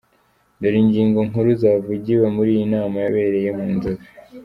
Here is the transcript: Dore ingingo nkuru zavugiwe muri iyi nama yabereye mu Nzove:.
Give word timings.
Dore 0.59 0.77
ingingo 0.83 1.19
nkuru 1.29 1.49
zavugiwe 1.61 2.25
muri 2.35 2.49
iyi 2.55 2.65
nama 2.73 2.95
yabereye 3.03 3.49
mu 3.57 3.67
Nzove:. 3.75 4.05